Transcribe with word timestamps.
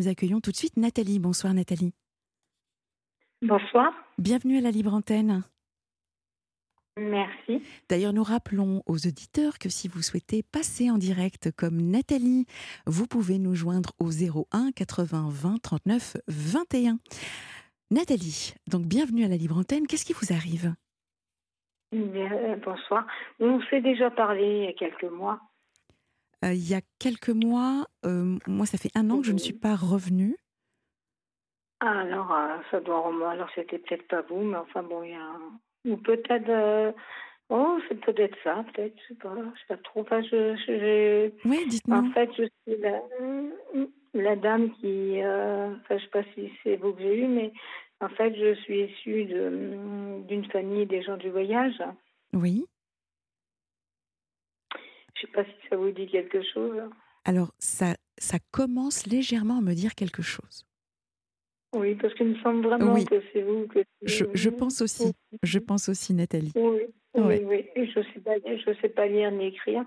Nous 0.00 0.06
accueillons 0.06 0.40
tout 0.40 0.52
de 0.52 0.56
suite 0.56 0.76
Nathalie. 0.76 1.18
Bonsoir 1.18 1.52
Nathalie. 1.54 1.92
Bonsoir. 3.42 3.92
Bienvenue 4.16 4.58
à 4.58 4.60
la 4.60 4.70
Libre 4.70 4.94
Antenne. 4.94 5.42
Merci. 6.96 7.62
D'ailleurs, 7.88 8.12
nous 8.12 8.22
rappelons 8.22 8.84
aux 8.86 9.06
auditeurs 9.08 9.58
que 9.58 9.68
si 9.68 9.88
vous 9.88 10.02
souhaitez 10.02 10.44
passer 10.44 10.88
en 10.88 10.98
direct 10.98 11.50
comme 11.56 11.80
Nathalie, 11.80 12.46
vous 12.86 13.08
pouvez 13.08 13.40
nous 13.40 13.56
joindre 13.56 13.90
au 13.98 14.10
01 14.10 14.70
80 14.70 15.30
20 15.30 15.58
39 15.60 16.16
21. 16.28 16.98
Nathalie, 17.90 18.54
donc 18.68 18.82
bienvenue 18.86 19.24
à 19.24 19.28
la 19.28 19.36
Libre 19.36 19.58
Antenne. 19.58 19.88
Qu'est-ce 19.88 20.04
qui 20.04 20.12
vous 20.12 20.32
arrive? 20.32 20.74
Euh, 21.92 22.56
bonsoir. 22.64 23.04
On 23.40 23.60
s'est 23.62 23.80
déjà 23.80 24.10
parlé 24.10 24.44
il 24.44 24.64
y 24.64 24.68
a 24.68 24.72
quelques 24.74 25.10
mois. 25.10 25.40
Euh, 26.44 26.52
il 26.52 26.68
y 26.68 26.74
a 26.74 26.80
quelques 26.98 27.30
mois, 27.30 27.86
euh, 28.04 28.38
moi 28.46 28.64
ça 28.64 28.78
fait 28.78 28.90
un 28.94 29.10
an 29.10 29.20
que 29.20 29.26
je 29.26 29.32
ne 29.32 29.38
suis 29.38 29.52
pas 29.52 29.74
revenue. 29.74 30.36
Ah, 31.80 32.00
alors, 32.00 32.34
ça 32.70 32.80
doit 32.80 33.00
remonter. 33.00 33.32
Alors, 33.32 33.48
c'était 33.54 33.78
peut-être 33.78 34.08
pas 34.08 34.22
vous, 34.22 34.42
mais 34.42 34.56
enfin, 34.56 34.82
bon, 34.82 35.02
il 35.04 35.10
y 35.10 35.14
a. 35.14 35.36
Ou 35.84 35.96
peut-être. 35.96 36.94
Oh, 37.50 37.78
c'est 37.88 38.00
peut-être 38.00 38.36
ça, 38.44 38.64
peut-être, 38.74 38.94
je 39.00 39.14
sais 39.14 39.18
pas, 39.20 39.32
je 39.54 39.60
sais 39.60 39.66
pas 39.68 39.76
trop. 39.78 40.00
Enfin, 40.00 40.20
je, 40.22 41.30
Oui, 41.48 41.66
dites-moi. 41.68 41.98
En 41.98 42.10
fait, 42.10 42.30
je 42.36 42.44
suis 42.44 42.80
la, 42.80 43.00
la 44.14 44.36
dame 44.36 44.72
qui. 44.72 45.20
Enfin, 45.22 45.98
je 45.98 46.02
sais 46.02 46.10
pas 46.10 46.24
si 46.34 46.52
c'est 46.62 46.76
vous 46.76 46.92
que 46.92 47.00
j'ai 47.00 47.20
eu, 47.20 47.26
mais 47.26 47.52
en 48.00 48.08
fait, 48.08 48.34
je 48.34 48.54
suis 48.62 48.84
issue 48.84 49.24
d'une 49.24 50.44
famille 50.52 50.86
des 50.86 51.02
gens 51.02 51.16
du 51.16 51.30
voyage. 51.30 51.82
Oui. 52.32 52.66
Je 55.18 55.26
ne 55.26 55.30
sais 55.30 55.32
pas 55.32 55.44
si 55.44 55.68
ça 55.68 55.76
vous 55.76 55.90
dit 55.90 56.06
quelque 56.06 56.42
chose. 56.42 56.80
Alors, 57.24 57.52
ça, 57.58 57.96
ça 58.18 58.38
commence 58.50 59.06
légèrement 59.06 59.58
à 59.58 59.60
me 59.60 59.74
dire 59.74 59.94
quelque 59.94 60.22
chose. 60.22 60.64
Oui, 61.74 61.94
parce 61.96 62.14
qu'il 62.14 62.28
me 62.28 62.36
semble 62.36 62.66
vraiment 62.66 62.94
que 63.04 63.22
c'est 63.32 63.42
vous. 63.42 63.66
Que 63.66 63.80
je, 64.02 64.24
je, 64.32 64.48
pense 64.48 64.80
aussi. 64.80 65.12
Je 65.42 65.58
pense 65.58 65.88
aussi, 65.88 66.14
Nathalie. 66.14 66.52
Oui, 66.54 66.86
oui, 67.14 67.44
oui. 67.44 67.68
je 67.76 67.98
ne 67.98 68.04
sais, 68.04 68.20
pas, 68.20 68.36
je 68.44 68.80
sais 68.80 68.88
pas 68.88 69.06
lire 69.06 69.30
ni 69.30 69.46
écrire. 69.46 69.84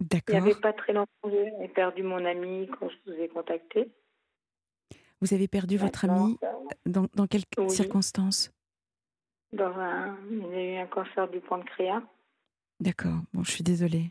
D'accord. 0.00 0.36
Il 0.36 0.42
n'y 0.42 0.50
avait 0.50 0.60
pas 0.60 0.72
très 0.72 0.92
longtemps, 0.92 1.30
j'ai 1.30 1.68
perdu 1.68 2.02
mon 2.02 2.24
ami 2.24 2.68
quand 2.68 2.88
je 2.88 3.12
vous 3.12 3.20
ai 3.20 3.28
contacté. 3.28 3.88
Vous 5.20 5.34
avez 5.34 5.46
perdu 5.46 5.76
votre 5.76 6.04
ami 6.04 6.36
dans, 6.86 7.06
dans 7.14 7.26
quelles 7.26 7.44
circonstances? 7.68 8.50
Dans 9.52 9.70
un, 9.78 10.16
Il 10.30 10.54
a 10.54 10.64
eu 10.64 10.76
un 10.78 10.86
cancer 10.86 11.28
du 11.28 11.40
pancréas. 11.40 12.02
D'accord, 12.82 13.20
bon, 13.32 13.44
je 13.44 13.52
suis 13.52 13.62
désolée. 13.62 14.10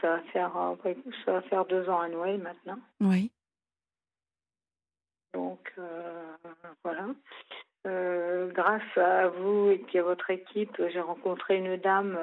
Ça 0.00 0.16
va 0.16 0.22
faire, 0.32 0.56
euh, 0.56 0.94
ça 1.24 1.32
va 1.32 1.42
faire 1.42 1.64
deux 1.66 1.88
ans 1.88 2.00
à 2.00 2.08
Noël 2.08 2.40
maintenant. 2.40 2.78
Oui. 3.00 3.32
Donc, 5.34 5.72
euh, 5.78 6.36
voilà. 6.84 7.08
Euh, 7.86 8.52
grâce 8.52 8.96
à 8.96 9.26
vous 9.28 9.70
et 9.70 9.78
puis 9.78 9.98
à 9.98 10.04
votre 10.04 10.30
équipe, 10.30 10.80
j'ai 10.92 11.00
rencontré 11.00 11.56
une 11.56 11.76
dame 11.76 12.16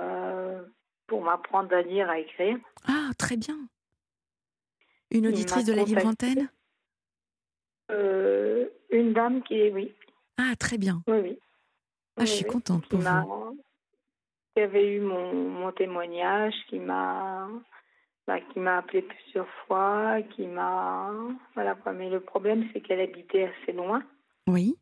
pour 1.08 1.22
m'apprendre 1.22 1.76
à 1.76 1.82
lire, 1.82 2.10
à 2.10 2.20
écrire. 2.20 2.58
Ah, 2.88 3.10
très 3.18 3.36
bien. 3.36 3.58
Une 5.12 5.28
auditrice 5.28 5.66
de 5.66 5.74
la 5.74 5.84
Libre 5.84 6.06
Antenne 6.06 6.50
euh, 7.92 8.68
une 8.92 9.14
dame 9.14 9.44
qui 9.44 9.56
est, 9.56 9.72
oui. 9.72 9.94
Ah, 10.38 10.56
très 10.58 10.78
bien. 10.78 11.04
Oui, 11.08 11.18
oui. 11.18 11.40
Ah, 12.18 12.26
je 12.26 12.32
suis 12.32 12.46
contente 12.46 12.88
pour 12.88 13.00
vous. 13.00 13.60
Qui 14.60 14.66
avait 14.66 14.96
eu 14.96 15.00
mon, 15.00 15.34
mon 15.34 15.72
témoignage, 15.72 16.54
qui 16.68 16.80
m'a 16.80 17.48
bah, 18.28 18.42
qui 18.42 18.60
m'a 18.60 18.80
appelé 18.80 19.04
plusieurs 19.04 19.48
fois, 19.66 20.22
qui 20.36 20.48
m'a. 20.48 21.14
Voilà 21.56 21.78
Mais 21.96 22.10
le 22.10 22.20
problème, 22.20 22.68
c'est 22.74 22.82
qu'elle 22.82 23.00
habitait 23.00 23.46
assez 23.46 23.72
loin. 23.72 24.04
Oui. 24.48 24.76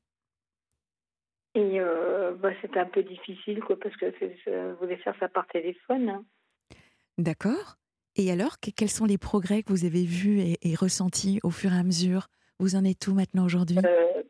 Et 1.54 1.80
euh, 1.80 2.34
bah, 2.34 2.50
c'était 2.60 2.80
un 2.80 2.88
peu 2.88 3.04
difficile, 3.04 3.62
quoi, 3.64 3.78
parce 3.80 3.96
que 3.98 4.12
je 4.20 4.74
voulais 4.80 4.98
faire 4.98 5.14
ça 5.20 5.30
par 5.30 5.46
téléphone. 5.46 6.26
D'accord. 7.20 7.76
Et 8.16 8.32
alors, 8.32 8.58
quels 8.60 8.90
sont 8.90 9.06
les 9.06 9.20
progrès 9.20 9.62
que 9.62 9.70
vous 9.70 9.86
avez 9.86 10.06
vus 10.06 10.40
et, 10.40 10.58
et 10.64 10.74
ressentis 10.74 11.40
au 11.44 11.52
fur 11.52 11.72
et 11.72 11.78
à 11.78 11.84
mesure? 11.84 12.30
Vous 12.60 12.76
en 12.76 12.84
êtes 12.84 13.08
où 13.08 13.14
maintenant 13.14 13.46
aujourd'hui? 13.46 13.78
Euh, 13.78 14.24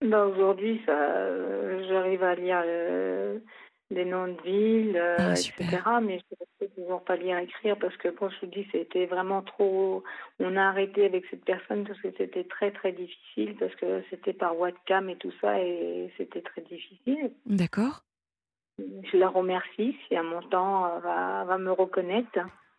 ben 0.00 0.24
Aujourd'hui, 0.24 0.80
j'arrive 0.86 2.22
à 2.22 2.34
lire 2.34 2.62
euh, 2.64 3.38
des 3.90 4.04
noms 4.04 4.28
de 4.28 4.40
villes, 4.42 5.02
ah, 5.18 5.32
etc. 5.32 5.82
Mais 6.02 6.18
je 6.18 6.64
ne 6.64 6.68
toujours 6.68 7.02
pas 7.04 7.16
lire 7.16 7.38
écrire 7.38 7.76
parce 7.78 7.96
que, 7.96 8.08
quand 8.08 8.30
je 8.30 8.40
vous 8.40 8.52
dis, 8.52 8.66
c'était 8.72 9.06
vraiment 9.06 9.42
trop. 9.42 10.02
On 10.38 10.56
a 10.56 10.62
arrêté 10.62 11.04
avec 11.04 11.24
cette 11.30 11.44
personne 11.44 11.84
parce 11.84 12.00
que 12.00 12.08
c'était 12.16 12.44
très, 12.44 12.70
très 12.70 12.92
difficile, 12.92 13.56
parce 13.58 13.74
que 13.76 14.02
c'était 14.10 14.32
par 14.32 14.58
webcam 14.58 15.08
et 15.08 15.16
tout 15.16 15.32
ça, 15.40 15.60
et 15.60 16.12
c'était 16.16 16.42
très 16.42 16.62
difficile. 16.62 17.32
D'accord. 17.46 18.04
Je 18.78 19.16
la 19.16 19.28
remercie 19.28 19.96
si 20.06 20.16
à 20.16 20.22
mon 20.22 20.40
temps 20.42 20.98
va, 21.00 21.44
va 21.44 21.58
me 21.58 21.72
reconnaître. 21.72 22.30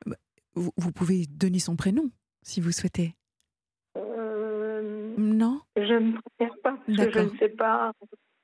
Bah, 0.05 0.15
vous, 0.55 0.71
vous 0.77 0.91
pouvez 0.91 1.25
donner 1.27 1.59
son 1.59 1.75
prénom 1.75 2.09
si 2.41 2.61
vous 2.61 2.71
souhaitez. 2.71 3.15
Non? 5.17 5.61
Je 5.75 5.93
ne 5.93 6.17
préfère 6.17 6.55
pas, 6.63 6.77
parce 6.85 6.97
que 6.97 7.11
je 7.11 7.19
ne 7.19 7.37
sais 7.37 7.49
pas. 7.49 7.91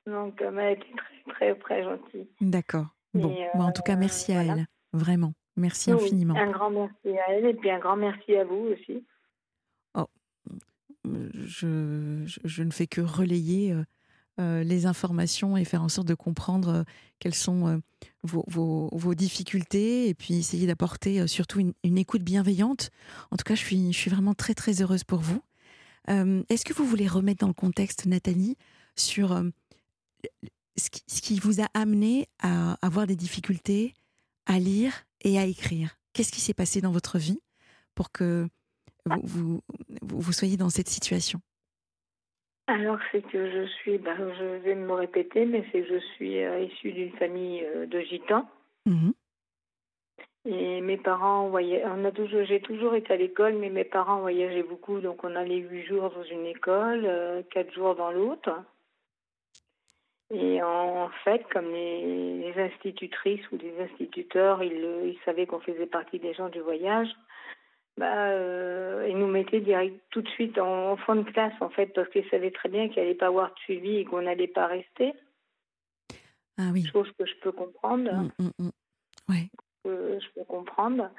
Donc, 0.06 0.40
elle 0.40 0.58
a 0.58 0.70
été 0.72 0.86
très, 0.96 1.17
très, 1.38 1.54
très 1.56 1.82
gentille. 1.84 2.28
D'accord. 2.40 2.86
Bon, 3.14 3.34
en 3.54 3.72
tout 3.72 3.82
cas, 3.82 3.96
merci 3.96 4.32
à 4.32 4.42
elle. 4.44 4.66
Vraiment. 4.92 5.34
Merci 5.56 5.90
infiniment. 5.90 6.36
Un 6.36 6.50
grand 6.50 6.70
merci 6.70 7.18
à 7.18 7.32
elle 7.32 7.46
et 7.46 7.54
puis 7.54 7.70
un 7.70 7.78
grand 7.78 7.96
merci 7.96 8.36
à 8.36 8.44
vous 8.44 8.72
aussi. 8.72 9.04
Oh, 9.94 10.06
je, 11.04 12.22
je, 12.44 12.62
ne 12.62 12.70
fais 12.70 12.86
que 12.86 13.00
relayer 13.00 13.72
euh, 13.72 13.82
euh, 14.40 14.62
les 14.62 14.86
informations 14.86 15.56
et 15.56 15.64
faire 15.64 15.82
en 15.82 15.88
sorte 15.88 16.06
de 16.06 16.14
comprendre 16.14 16.68
euh, 16.68 16.82
quelles 17.18 17.34
sont 17.34 17.82
vos, 18.22 18.44
vos, 18.46 18.88
vos, 18.92 19.14
difficultés 19.14 20.08
et 20.08 20.14
puis 20.14 20.38
essayer 20.38 20.68
d'apporter 20.68 21.26
surtout 21.26 21.58
une, 21.58 21.72
une, 21.82 21.98
écoute 21.98 22.22
bienveillante. 22.22 22.90
En 23.32 23.36
tout 23.36 23.44
cas, 23.44 23.56
je 23.56 23.64
suis, 23.64 23.92
je 23.92 23.98
suis 23.98 24.10
vraiment 24.10 24.34
très 24.34 24.54
très 24.54 24.80
heureuse 24.80 25.02
pour 25.02 25.18
vous. 25.18 25.42
Euh, 26.08 26.42
est-ce 26.48 26.64
que 26.64 26.72
vous 26.72 26.84
voulez 26.84 27.08
remettre 27.08 27.40
dans 27.40 27.48
le 27.48 27.52
contexte, 27.52 28.06
Nathalie, 28.06 28.56
sur 28.94 29.42
euh, 30.78 31.00
ce, 31.08 31.20
qui, 31.20 31.38
vous 31.38 31.60
a 31.60 31.66
amené 31.74 32.26
à 32.42 32.76
avoir 32.82 33.06
des 33.06 33.16
difficultés 33.16 33.94
à 34.46 34.58
lire 34.58 34.92
et 35.22 35.38
à 35.38 35.44
écrire? 35.44 35.96
Qu'est-ce 36.12 36.32
qui 36.32 36.40
s'est 36.40 36.54
passé 36.54 36.80
dans 36.80 36.92
votre 36.92 37.18
vie 37.18 37.40
pour 37.94 38.12
que 38.12 38.48
vous, 39.22 39.60
vous, 40.02 40.32
soyez 40.32 40.56
dans 40.56 40.70
cette 40.70 40.88
situation? 40.88 41.40
Alors, 42.66 42.98
c'est 43.10 43.22
que 43.22 43.50
je 43.50 43.66
suis, 43.76 43.98
ben, 43.98 44.16
je 44.38 44.62
vais 44.62 44.74
me 44.74 44.92
répéter, 44.92 45.46
mais 45.46 45.64
c'est 45.72 45.82
que 45.82 45.88
je 45.88 46.00
suis 46.14 46.42
euh, 46.42 46.60
issue 46.64 46.92
d'une 46.92 47.12
famille 47.12 47.66
de 47.86 48.00
gitans. 48.00 48.48
Mmh 48.86 49.10
et 50.50 50.80
mes 50.80 50.96
parents 50.96 51.48
voyaient, 51.48 51.84
on 51.84 52.04
a 52.06 52.10
toujours, 52.10 52.44
j'ai 52.44 52.60
toujours 52.60 52.94
été 52.94 53.12
à 53.12 53.16
l'école, 53.16 53.56
mais 53.56 53.68
mes 53.68 53.84
parents 53.84 54.20
voyageaient 54.20 54.62
beaucoup, 54.62 54.98
donc 55.00 55.22
on 55.22 55.36
allait 55.36 55.58
huit 55.58 55.84
jours 55.84 56.10
dans 56.10 56.22
une 56.22 56.46
école, 56.46 57.04
euh, 57.04 57.42
quatre 57.50 57.72
jours 57.74 57.94
dans 57.94 58.10
l'autre. 58.10 58.50
Et 60.30 60.62
en 60.62 61.08
fait, 61.24 61.42
comme 61.52 61.72
les, 61.72 62.52
institutrices 62.56 63.50
ou 63.52 63.56
les 63.56 63.80
instituteurs, 63.80 64.62
ils, 64.62 64.72
ils 65.04 65.18
savaient 65.24 65.46
qu'on 65.46 65.60
faisait 65.60 65.86
partie 65.86 66.18
des 66.18 66.34
gens 66.34 66.48
du 66.48 66.60
voyage, 66.60 67.08
bah, 67.96 68.28
euh, 68.30 69.06
ils 69.08 69.16
nous 69.16 69.26
mettaient 69.26 69.60
direct, 69.60 70.00
tout 70.10 70.22
de 70.22 70.28
suite 70.28 70.58
en, 70.58 70.96
fond 70.96 71.16
de 71.16 71.22
classe, 71.22 71.54
en 71.60 71.68
fait, 71.68 71.86
parce 71.94 72.08
qu'ils 72.10 72.28
savaient 72.30 72.50
très 72.50 72.68
bien 72.68 72.88
qu'il 72.88 73.02
n'y 73.02 73.08
allait 73.08 73.14
pas 73.14 73.26
avoir 73.26 73.54
de 73.54 73.58
suivi 73.60 73.96
et 73.96 74.04
qu'on 74.04 74.22
n'allait 74.22 74.48
pas 74.48 74.66
rester. 74.66 75.12
Ah 76.58 76.70
oui. 76.72 76.84
Chose 76.92 77.10
que 77.18 77.24
je 77.24 77.34
peux 77.40 77.52
comprendre. 77.52 78.12
Mmh, 78.12 78.30
mmh, 78.38 78.64
mmh. 78.64 78.70
Ouais 79.28 79.48
je 80.20 80.28
peux 80.34 80.44
comprendre. 80.44 81.10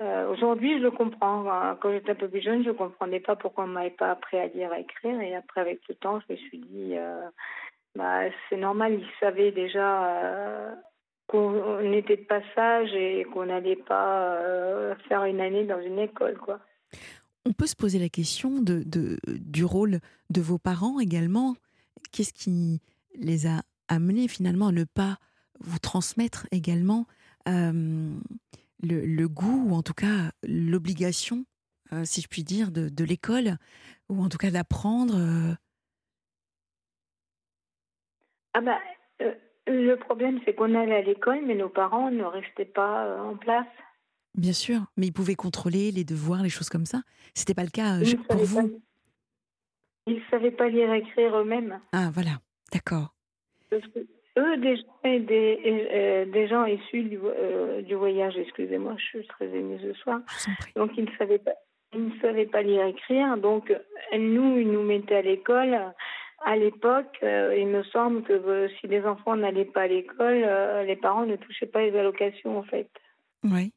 Euh, 0.00 0.30
aujourd'hui, 0.30 0.78
je 0.78 0.82
le 0.82 0.90
comprends. 0.90 1.76
Quand 1.80 1.92
j'étais 1.92 2.12
un 2.12 2.16
peu 2.16 2.28
plus 2.28 2.42
jeune, 2.42 2.64
je 2.64 2.70
ne 2.70 2.74
comprenais 2.74 3.20
pas 3.20 3.36
pourquoi 3.36 3.64
on 3.64 3.68
ne 3.68 3.72
m'avait 3.72 3.90
pas 3.90 4.10
appris 4.10 4.38
à 4.38 4.46
lire 4.46 4.72
et 4.72 4.76
à 4.76 4.80
écrire. 4.80 5.20
Et 5.20 5.34
après, 5.34 5.60
avec 5.60 5.80
le 5.88 5.94
temps, 5.94 6.20
je 6.20 6.32
me 6.32 6.38
suis 6.38 6.58
dit, 6.58 6.96
euh, 6.96 7.28
bah, 7.94 8.22
c'est 8.48 8.56
normal, 8.56 8.94
ils 8.94 9.20
savaient 9.20 9.52
déjà 9.52 10.06
euh, 10.06 10.74
qu'on 11.26 11.92
était 11.92 12.16
de 12.16 12.24
passage 12.24 12.92
et 12.94 13.24
qu'on 13.32 13.46
n'allait 13.46 13.76
pas 13.76 14.38
faire 15.08 15.24
une 15.24 15.40
année 15.40 15.64
dans 15.64 15.80
une 15.80 15.98
école. 15.98 16.38
quoi. 16.38 16.60
On 17.44 17.52
peut 17.52 17.66
se 17.66 17.76
poser 17.76 17.98
la 17.98 18.08
question 18.08 18.60
de, 18.60 18.84
du 19.26 19.64
rôle 19.64 19.98
de 20.30 20.40
vos 20.40 20.58
parents 20.58 21.00
également. 21.00 21.54
Qu'est-ce 22.12 22.32
qui 22.32 22.80
les 23.14 23.46
a 23.46 23.62
amenés 23.88 24.28
finalement 24.28 24.68
à 24.68 24.72
ne 24.72 24.84
pas 24.84 25.16
vous 25.60 25.78
transmettre 25.78 26.46
également 26.50 27.06
le, 27.46 28.20
le, 28.82 29.28
goût, 29.28 29.68
ou 29.68 29.74
en 29.74 29.82
tout 29.82 29.94
cas 29.94 30.32
l'obligation, 30.42 31.44
euh, 31.92 32.04
si 32.04 32.20
je 32.20 32.28
puis 32.28 32.44
dire, 32.44 32.70
de, 32.70 33.04
l'école, 33.04 33.56
ou 34.08 34.22
en 34.22 34.28
tout 34.28 34.38
cas 34.38 34.50
d'apprendre 34.50 35.14
euh? 35.16 35.54
Ah 38.54 38.60
bah, 38.60 38.78
euh, 39.22 39.32
le 39.66 39.94
problème, 39.96 40.40
c'est 40.44 40.54
qu'on 40.54 40.74
allait 40.74 40.96
à 40.96 41.02
l'école, 41.02 41.40
mais 41.46 41.54
nos 41.54 41.68
parents 41.68 42.10
ne 42.10 42.24
restaient 42.24 42.64
pas 42.64 43.22
en 43.22 43.36
place. 43.36 43.66
Bien 44.34 44.52
sûr, 44.52 44.80
mais 44.96 45.08
ils 45.08 45.12
pouvaient 45.12 45.34
contrôler 45.34 45.90
les 45.90 46.04
devoirs, 46.04 46.42
les 46.42 46.48
choses 46.48 46.70
comme 46.70 46.86
ça. 46.86 47.02
C'était 47.34 47.54
pas 47.54 47.64
le 47.64 47.70
cas 47.70 48.00
euh, 48.00 48.04
pour 48.28 48.44
vous. 48.44 48.80
Ils 50.06 50.16
ne 50.16 50.20
savaient 50.30 50.50
pas 50.50 50.68
lire 50.68 50.92
et 50.92 50.98
écrire 50.98 51.36
eux-mêmes. 51.36 51.80
Ah, 51.92 52.10
voilà, 52.12 52.40
d'accord. 52.72 53.14
Parce 53.70 53.86
que 53.88 54.00
eux, 54.38 54.56
des, 54.56 54.78
des, 55.20 55.88
euh, 55.92 56.24
des 56.24 56.48
gens 56.48 56.64
issus 56.64 57.02
du, 57.02 57.18
euh, 57.22 57.82
du 57.82 57.94
voyage, 57.94 58.36
excusez-moi, 58.38 58.94
je 58.96 59.04
suis 59.04 59.26
très 59.26 59.46
émue 59.48 59.78
ce 59.80 59.92
soir. 60.00 60.20
Donc, 60.76 60.92
ils 60.96 61.04
ne 61.04 61.16
savaient 61.18 61.38
pas. 61.38 61.54
Ils 61.94 62.08
ne 62.08 62.20
savaient 62.20 62.46
pas 62.46 62.62
lire 62.62 62.86
et 62.86 62.88
écrire, 62.88 63.36
donc 63.36 63.70
nous, 64.14 64.58
ils 64.58 64.72
nous 64.72 64.82
mettaient 64.82 65.16
à 65.16 65.22
l'école. 65.22 65.78
À 66.44 66.56
l'époque, 66.56 67.18
il 67.22 67.66
me 67.68 67.82
semble 67.84 68.22
que 68.22 68.68
si 68.80 68.88
les 68.88 69.04
enfants 69.04 69.36
n'allaient 69.36 69.64
pas 69.64 69.82
à 69.82 69.86
l'école, 69.86 70.44
les 70.86 70.96
parents 70.96 71.26
ne 71.26 71.36
touchaient 71.36 71.66
pas 71.66 71.82
les 71.82 71.96
allocations, 71.96 72.58
en 72.58 72.64
fait. 72.64 72.88
Oui. 73.44 73.72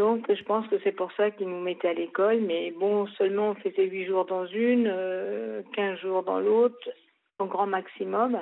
Donc, 0.00 0.32
je 0.32 0.42
pense 0.44 0.66
que 0.68 0.76
c'est 0.82 0.92
pour 0.92 1.12
ça 1.12 1.30
qu'ils 1.30 1.50
nous 1.50 1.60
mettaient 1.60 1.88
à 1.88 1.92
l'école. 1.92 2.40
Mais 2.40 2.70
bon, 2.70 3.06
seulement 3.18 3.50
on 3.50 3.54
faisait 3.56 3.84
8 3.84 4.06
jours 4.06 4.24
dans 4.24 4.46
une, 4.46 4.84
15 4.84 4.88
euh, 4.88 5.96
jours 5.98 6.22
dans 6.22 6.40
l'autre, 6.40 6.88
au 7.38 7.44
grand 7.44 7.66
maximum. 7.66 8.40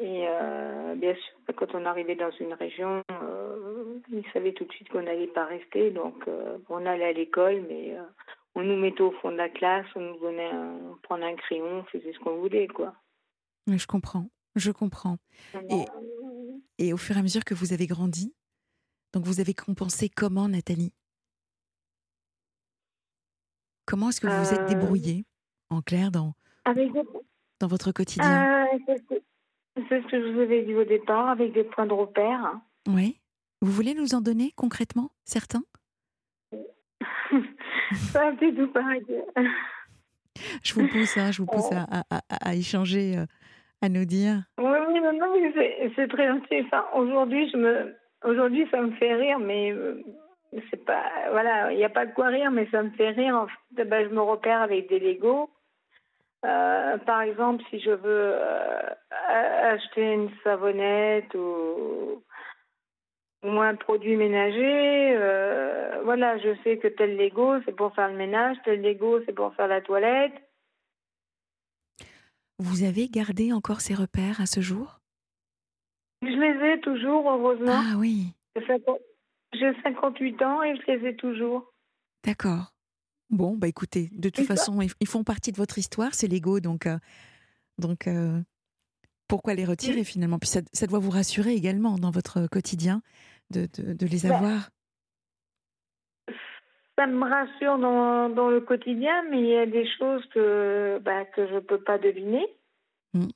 Et 0.00 0.26
euh, 0.28 0.94
bien 0.96 1.14
sûr, 1.14 1.54
quand 1.56 1.74
on 1.74 1.86
arrivait 1.86 2.14
dans 2.14 2.30
une 2.32 2.52
région, 2.52 3.02
euh, 3.10 4.00
ils 4.12 4.30
savaient 4.34 4.52
tout 4.52 4.64
de 4.64 4.72
suite 4.72 4.90
qu'on 4.90 5.00
n'allait 5.00 5.28
pas 5.28 5.46
rester. 5.46 5.90
Donc, 5.92 6.26
on 6.68 6.84
allait 6.84 7.08
à 7.08 7.12
l'école, 7.12 7.62
mais 7.66 7.96
on 8.60 8.64
nous 8.64 8.76
mettait 8.76 9.00
au 9.00 9.12
fond 9.12 9.32
de 9.32 9.36
la 9.36 9.48
classe, 9.48 9.86
on 9.94 10.00
nous 10.00 10.18
donnait 10.18 10.50
un, 10.50 10.98
prendre 11.02 11.24
un 11.24 11.34
crayon, 11.34 11.80
on 11.80 11.84
faisait 11.84 12.12
ce 12.12 12.18
qu'on 12.18 12.38
voulait, 12.38 12.68
quoi. 12.68 12.94
Je 13.66 13.86
comprends, 13.86 14.28
je 14.54 14.70
comprends. 14.70 15.18
Et, 15.70 15.84
et 16.78 16.92
au 16.92 16.96
fur 16.96 17.16
et 17.16 17.20
à 17.20 17.22
mesure 17.22 17.44
que 17.44 17.54
vous 17.54 17.72
avez 17.72 17.86
grandi, 17.86 18.34
donc 19.12 19.24
vous 19.24 19.40
avez 19.40 19.54
compensé 19.54 20.08
comment, 20.08 20.48
Nathalie? 20.48 20.92
Comment 23.86 24.10
est-ce 24.10 24.20
que 24.20 24.26
vous 24.26 24.44
vous 24.44 24.54
êtes 24.54 24.60
euh. 24.60 24.68
débrouillée, 24.68 25.24
en 25.70 25.82
clair, 25.82 26.10
dans, 26.10 26.34
dans 27.58 27.66
votre 27.66 27.92
quotidien? 27.92 28.66
Euh, 28.66 28.78
C'est 29.88 30.02
ce 30.02 30.06
que 30.06 30.20
je 30.20 30.32
vous 30.32 30.40
avais 30.40 30.64
dit 30.64 30.74
au 30.74 30.84
départ, 30.84 31.28
avec 31.28 31.52
des 31.52 31.64
points 31.64 31.86
de 31.86 31.92
repère. 31.92 32.60
Oui. 32.86 33.20
Vous 33.62 33.72
voulez 33.72 33.94
nous 33.94 34.14
en 34.14 34.20
donner 34.20 34.52
concrètement, 34.56 35.10
certains? 35.24 35.64
Un 38.14 38.34
peu 38.36 38.54
tout 38.54 38.68
pareil. 38.68 39.04
je 40.62 40.74
vous 40.74 40.88
pousse, 40.88 41.16
hein, 41.16 41.30
je 41.32 41.42
vous 41.42 41.46
pousse 41.46 41.72
à, 41.72 41.86
à, 42.10 42.20
à, 42.30 42.54
échanger, 42.54 43.18
euh, 43.18 43.26
à 43.82 43.88
nous 43.88 44.04
dire. 44.04 44.42
Oui, 44.58 44.78
oui, 44.88 45.00
non, 45.00 45.12
non, 45.12 45.34
c'est 45.96 46.08
très 46.08 46.28
gentil. 46.28 46.62
Enfin, 46.66 46.84
Aujourd'hui, 46.94 47.50
je 47.50 47.56
me, 47.56 47.94
Aujourd'hui, 48.24 48.66
ça 48.70 48.82
me 48.82 48.92
fait 48.92 49.14
rire, 49.14 49.38
mais 49.38 49.72
euh, 49.72 50.02
c'est 50.70 50.84
pas. 50.84 51.04
Voilà, 51.30 51.72
il 51.72 51.78
n'y 51.78 51.84
a 51.84 51.90
pas 51.90 52.04
de 52.04 52.12
quoi 52.12 52.26
rire, 52.26 52.50
mais 52.50 52.68
ça 52.70 52.82
me 52.82 52.90
fait 52.90 53.10
rire. 53.10 53.34
En 53.34 53.46
fait, 53.46 53.84
ben, 53.84 54.08
je 54.08 54.14
me 54.14 54.20
repère 54.20 54.60
avec 54.60 54.88
des 54.88 54.98
Legos. 54.98 55.48
Euh, 56.44 56.98
par 56.98 57.22
exemple, 57.22 57.62
si 57.70 57.80
je 57.80 57.90
veux 57.90 58.32
euh, 58.34 58.80
acheter 59.62 60.12
une 60.12 60.30
savonnette 60.44 61.34
ou, 61.34 62.22
ou 63.42 63.60
un 63.60 63.74
produit 63.74 64.16
ménager, 64.16 65.16
voilà, 66.04 66.38
je 66.38 66.54
sais 66.62 66.78
que 66.78 66.88
tel 66.88 67.16
Lego, 67.16 67.60
c'est 67.64 67.74
pour 67.76 67.94
faire 67.94 68.08
le 68.08 68.16
ménage, 68.16 68.56
tel 68.64 68.82
Lego, 68.82 69.20
c'est 69.26 69.34
pour 69.34 69.54
faire 69.54 69.68
la 69.68 69.80
toilette. 69.80 70.32
Vous 72.58 72.82
avez 72.82 73.08
gardé 73.08 73.52
encore 73.52 73.80
ces 73.80 73.94
repères 73.94 74.40
à 74.40 74.46
ce 74.46 74.60
jour? 74.60 75.00
Je 76.22 76.28
les 76.28 76.74
ai 76.74 76.80
toujours, 76.80 77.30
heureusement. 77.30 77.72
Ah 77.74 77.96
oui. 77.96 78.34
J'ai 79.52 79.72
58 79.82 80.42
ans 80.42 80.62
et 80.62 80.76
je 80.76 80.92
les 80.92 81.08
ai 81.08 81.16
toujours. 81.16 81.72
D'accord. 82.24 82.74
Bon, 83.30 83.56
bah 83.56 83.68
écoutez, 83.68 84.10
de 84.12 84.28
toute 84.28 84.44
façon, 84.44 84.80
ils 84.82 85.06
font 85.06 85.24
partie 85.24 85.52
de 85.52 85.56
votre 85.56 85.78
histoire, 85.78 86.14
c'est 86.14 86.26
l'ego, 86.26 86.60
donc, 86.60 86.86
euh, 86.86 86.98
donc 87.78 88.06
euh, 88.08 88.40
pourquoi 89.30 89.54
les 89.54 89.64
retirer 89.64 90.04
finalement? 90.04 90.38
Puis 90.38 90.48
ça, 90.48 90.60
ça, 90.72 90.86
doit 90.86 90.98
vous 90.98 91.10
rassurer 91.10 91.54
également 91.54 91.96
dans 91.96 92.10
votre 92.10 92.48
quotidien 92.48 93.00
de, 93.50 93.68
de, 93.78 93.94
de 93.94 94.06
les 94.06 94.28
bah, 94.28 94.36
avoir? 94.36 94.70
ça 96.98 97.06
me 97.06 97.24
rassure 97.24 97.78
dans, 97.78 98.28
dans, 98.28 98.50
le 98.50 98.60
quotidien, 98.60 99.22
mais 99.30 99.38
il 99.38 99.46
y 99.46 99.56
a 99.56 99.64
des 99.64 99.88
choses 99.96 100.22
que, 100.34 100.98
bah, 101.02 101.24
que 101.24 101.46
je 101.46 101.54
ne 101.54 101.60
peux 101.60 101.80
pas 101.80 101.96
deviner. 101.96 102.46
Mmh. 103.14 103.28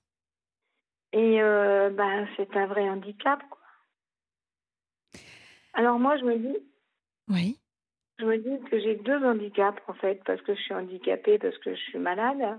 Et 1.14 1.40
euh, 1.40 1.88
bah, 1.90 2.26
c'est 2.36 2.54
un 2.56 2.66
vrai 2.66 2.86
handicap. 2.90 3.40
Quoi. 3.48 5.20
Alors 5.72 5.98
moi, 5.98 6.18
je 6.18 6.24
me 6.24 6.36
dis. 6.36 6.58
Oui. 7.28 7.58
Je 8.18 8.26
me 8.26 8.36
dis 8.36 8.68
que 8.68 8.78
j'ai 8.80 8.96
deux 8.96 9.24
handicaps, 9.24 9.82
en 9.88 9.94
fait, 9.94 10.22
parce 10.26 10.42
que 10.42 10.54
je 10.54 10.60
suis 10.60 10.74
handicapée, 10.74 11.38
parce 11.38 11.56
que 11.58 11.74
je 11.74 11.80
suis 11.80 11.98
malade. 11.98 12.58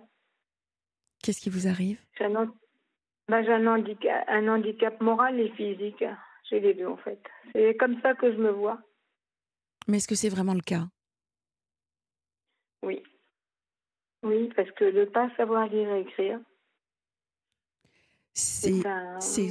Qu'est-ce 1.21 1.39
qui 1.39 1.49
vous 1.49 1.67
arrive? 1.67 1.99
Un, 3.27 3.43
bah, 3.43 3.53
un, 3.53 3.67
handicap, 3.67 4.25
un 4.27 4.47
handicap 4.47 5.01
moral 5.01 5.39
et 5.39 5.49
physique. 5.51 6.03
J'ai 6.49 6.59
les 6.59 6.73
deux, 6.73 6.87
en 6.87 6.97
fait. 6.97 7.19
C'est 7.53 7.75
comme 7.77 7.99
ça 8.01 8.13
que 8.13 8.31
je 8.31 8.37
me 8.37 8.51
vois. 8.51 8.79
Mais 9.87 9.97
est-ce 9.97 10.07
que 10.07 10.15
c'est 10.15 10.29
vraiment 10.29 10.53
le 10.53 10.61
cas? 10.61 10.87
Oui. 12.83 13.01
Oui, 14.23 14.49
parce 14.55 14.71
que 14.71 14.85
ne 14.85 15.05
pas 15.05 15.29
savoir 15.37 15.67
lire 15.67 15.89
et 15.93 16.01
écrire, 16.01 16.39
c'est, 18.33 18.81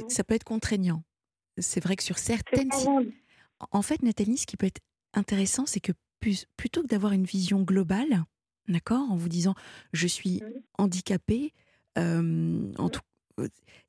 ça 0.09 0.23
peut 0.23 0.35
être 0.35 0.43
contraignant. 0.43 1.03
C'est 1.57 1.83
vrai 1.83 1.95
que 1.95 2.03
sur 2.03 2.17
certaines. 2.17 2.69
En 3.71 3.81
fait, 3.81 4.03
Nathalie, 4.03 4.37
ce 4.37 4.45
qui 4.45 4.57
peut 4.57 4.67
être 4.67 4.81
intéressant, 5.13 5.65
c'est 5.65 5.79
que 5.79 5.93
plutôt 6.19 6.83
que 6.83 6.87
d'avoir 6.87 7.13
une 7.13 7.23
vision 7.23 7.61
globale, 7.63 8.25
d'accord, 8.67 9.09
en 9.09 9.15
vous 9.15 9.29
disant 9.29 9.55
je 9.93 10.07
suis 10.07 10.43
handicapée, 10.77 11.53
en 11.95 12.89
tout, 12.89 13.01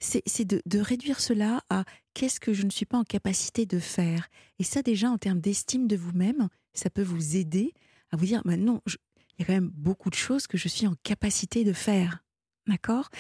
c'est, 0.01 0.45
de, 0.45 0.61
de, 0.67 0.79
réduire 0.79 1.21
cela 1.21 1.63
à 1.71 1.85
qu'est-ce 2.15 2.41
que 2.41 2.53
je 2.53 2.65
ne 2.65 2.71
suis 2.71 2.87
pas 2.87 2.99
en 2.99 3.05
capacité 3.05 3.67
de 3.67 3.79
faire. 3.79 4.29
Et 4.59 4.65
ça, 4.65 4.83
déjà, 4.83 5.11
en 5.11 5.19
termes 5.19 5.41
d'estime 5.41 5.87
de 5.87 5.97
vous-même, 5.97 6.49
ça 6.75 6.91
peut 6.91 7.03
vous 7.03 7.37
aider 7.37 7.73
à 8.11 8.17
vous 8.17 8.27
dire 8.27 8.43
bah 8.45 8.57
non, 8.57 8.81
il 8.87 9.41
y 9.41 9.43
a 9.43 9.47
quand 9.47 9.53
même 9.53 9.71
beaucoup 9.75 10.11
de 10.11 10.15
choses 10.15 10.47
que 10.47 10.59
je 10.59 10.69
suis 10.69 10.87
en 10.87 10.95
capacité 11.03 11.65
de 11.65 11.73
faire. 11.73 12.25
D'accord? 12.67 13.11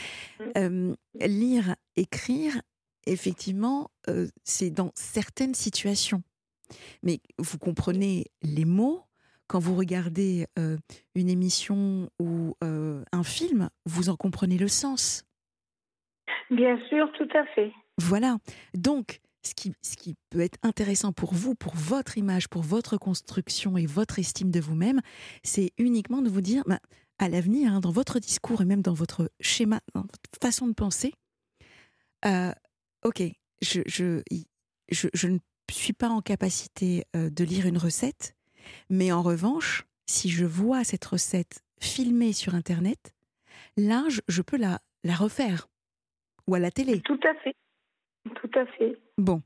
Mmh. 0.56 0.94
Lire, 1.20 1.76
écrire, 1.94 2.61
effectivement, 3.06 3.90
c'est 4.44 4.70
dans 4.70 4.93
certaines 4.94 5.55
situations. 5.55 6.22
Mais 7.02 7.20
vous 7.38 7.58
comprenez 7.58 8.26
les 8.43 8.64
mots. 8.64 9.02
Quand 9.46 9.61
vous 9.61 9.76
regardez 9.76 10.46
une 11.14 11.29
émission 11.29 12.10
ou 12.19 12.56
un 12.60 13.22
film, 13.22 13.70
vous 13.84 14.08
en 14.08 14.17
comprenez 14.17 14.58
le 14.58 14.69
sens. 14.69 15.25
Bien 16.50 16.78
sûr, 16.88 17.10
tout 17.12 17.28
à 17.34 17.44
fait. 17.54 17.72
Voilà. 17.98 18.36
Donc, 18.74 19.20
ce 19.42 19.54
qui, 19.54 19.72
ce 19.82 19.96
qui 19.96 20.16
peut 20.30 20.40
être 20.40 20.58
intéressant 20.62 21.12
pour 21.12 21.32
vous, 21.32 21.54
pour 21.54 21.74
votre 21.74 22.18
image, 22.18 22.48
pour 22.48 22.62
votre 22.62 22.96
construction 22.96 23.76
et 23.76 23.86
votre 23.86 24.18
estime 24.18 24.50
de 24.50 24.60
vous-même, 24.60 25.00
c'est 25.42 25.72
uniquement 25.78 26.22
de 26.22 26.28
vous 26.28 26.40
dire, 26.40 26.62
bah, 26.66 26.80
à 27.18 27.28
l'avenir, 27.28 27.72
hein, 27.72 27.80
dans 27.80 27.90
votre 27.90 28.18
discours 28.18 28.60
et 28.60 28.64
même 28.64 28.82
dans 28.82 28.94
votre 28.94 29.30
schéma, 29.40 29.80
dans 29.94 30.02
votre 30.02 30.18
façon 30.40 30.66
de 30.66 30.74
penser, 30.74 31.14
euh, 32.24 32.52
ok, 33.04 33.22
je, 33.62 33.80
je, 33.86 34.20
je, 34.88 35.28
ne 35.28 35.38
suis 35.70 35.92
pas 35.92 36.08
en 36.08 36.20
capacité 36.20 37.04
euh, 37.14 37.30
de 37.30 37.44
lire 37.44 37.66
une 37.66 37.78
recette, 37.78 38.36
mais 38.90 39.12
en 39.12 39.22
revanche, 39.22 39.86
si 40.06 40.28
je 40.28 40.44
vois 40.44 40.84
cette 40.84 41.04
recette 41.04 41.62
filmée 41.80 42.32
sur 42.32 42.54
Internet, 42.54 43.14
là, 43.76 44.04
je, 44.28 44.42
peux 44.42 44.56
la, 44.56 44.80
la 45.04 45.14
refaire. 45.14 45.68
Ou 46.46 46.55
à 46.55 46.58
la 46.58 46.70
télé. 46.70 47.00
Tout 47.03 47.20
à 47.24 47.34
fait. 47.41 47.55
Tout 48.34 48.50
à 48.58 48.67
fait. 48.67 48.98
Bon. 49.19 49.43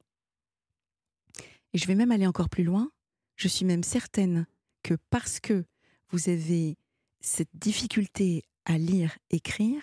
Et 1.72 1.78
je 1.78 1.86
vais 1.86 1.94
même 1.94 2.10
aller 2.10 2.26
encore 2.26 2.48
plus 2.48 2.64
loin. 2.64 2.90
Je 3.36 3.48
suis 3.48 3.64
même 3.64 3.82
certaine 3.82 4.46
que 4.82 4.94
parce 5.10 5.40
que 5.40 5.64
vous 6.10 6.28
avez 6.28 6.76
cette 7.20 7.50
difficulté 7.54 8.44
à 8.64 8.78
lire, 8.78 9.16
écrire, 9.30 9.82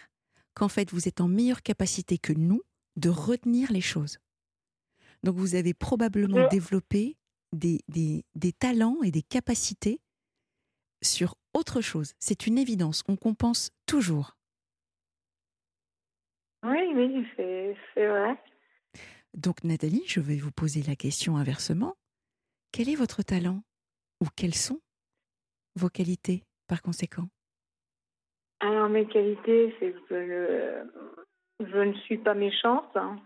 qu'en 0.53 0.69
fait 0.69 0.91
vous 0.91 1.07
êtes 1.07 1.21
en 1.21 1.27
meilleure 1.27 1.63
capacité 1.63 2.17
que 2.17 2.33
nous 2.33 2.61
de 2.95 3.09
retenir 3.09 3.71
les 3.71 3.81
choses. 3.81 4.17
Donc 5.23 5.35
vous 5.35 5.55
avez 5.55 5.73
probablement 5.73 6.47
développé 6.49 7.17
des, 7.53 7.81
des, 7.87 8.25
des, 8.35 8.51
talents 8.51 9.01
et 9.03 9.11
des 9.11 9.21
capacités 9.21 10.01
sur 11.01 11.35
autre 11.53 11.81
chose. 11.81 12.13
C'est 12.19 12.47
une 12.47 12.57
évidence, 12.57 13.03
on 13.07 13.15
compense 13.15 13.71
toujours. 13.85 14.36
Oui, 16.67 16.91
oui, 16.93 17.25
c'est 17.37 18.07
vrai. 18.07 18.35
Donc 19.33 19.63
Nathalie, 19.63 20.03
je 20.05 20.19
vais 20.19 20.37
vous 20.37 20.51
poser 20.51 20.81
la 20.83 20.95
question 20.95 21.37
inversement. 21.37 21.95
Quel 22.71 22.89
est 22.89 22.95
votre 22.95 23.23
talent 23.23 23.63
Ou 24.21 24.25
quelles 24.35 24.55
sont 24.55 24.81
vos 25.75 25.89
qualités 25.89 26.43
par 26.67 26.81
conséquent? 26.81 27.29
Alors, 28.59 28.89
mes 28.89 29.05
qualités, 29.05 29.75
c'est 29.79 29.93
que 30.09 30.85
je, 31.59 31.65
je 31.65 31.77
ne 31.77 31.93
suis 32.01 32.17
pas 32.17 32.33
méchante. 32.33 32.89
Hein. 32.95 33.17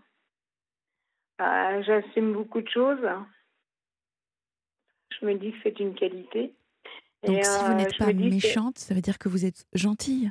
bah, 1.38 1.82
J'assume 1.82 2.34
beaucoup 2.34 2.60
de 2.60 2.68
choses. 2.68 3.08
Je 5.18 5.26
me 5.26 5.34
dis 5.34 5.52
que 5.52 5.58
c'est 5.62 5.80
une 5.80 5.94
qualité. 5.94 6.54
Donc, 7.24 7.44
si 7.44 7.64
vous 7.64 7.74
n'êtes 7.74 7.96
pas 7.96 8.12
méchante, 8.12 8.78
ça 8.78 8.94
veut 8.94 9.00
dire 9.00 9.18
que 9.18 9.28
vous 9.28 9.46
êtes 9.46 9.66
gentille? 9.72 10.30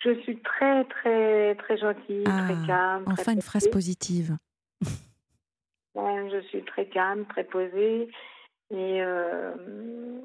Je 0.00 0.18
suis 0.22 0.40
très, 0.40 0.84
très, 0.84 1.54
très 1.56 1.76
gentille, 1.76 2.24
très 2.24 2.32
ah, 2.32 2.66
calme. 2.66 3.04
Enfin, 3.06 3.32
une 3.32 3.42
phrase 3.42 3.68
positive. 3.68 4.36
je 5.94 6.40
suis 6.48 6.64
très 6.64 6.86
calme, 6.88 7.26
très 7.26 7.44
posée. 7.44 8.08
Et 8.70 9.02
euh, 9.02 10.20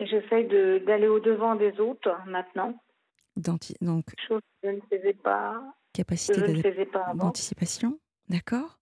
j'essaye 0.00 0.46
d'aller 0.46 1.08
au-devant 1.08 1.54
des 1.54 1.78
autres 1.78 2.16
maintenant. 2.26 2.74
donc, 3.36 4.04
Chose 4.26 4.40
que 4.62 4.70
je 4.70 4.76
ne 4.76 4.80
faisais 4.90 5.14
pas. 5.14 5.62
Capacité 5.92 6.40
d'anticipation, 7.14 7.98
d'accord. 8.28 8.78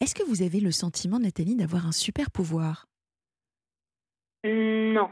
Est-ce 0.00 0.14
que 0.14 0.22
vous 0.22 0.42
avez 0.42 0.60
le 0.60 0.70
sentiment, 0.72 1.18
Nathalie, 1.18 1.54
d'avoir 1.54 1.86
un 1.86 1.92
super 1.92 2.30
pouvoir? 2.30 2.86
Non. 4.44 5.10